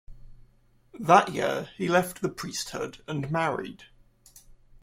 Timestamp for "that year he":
0.99-1.87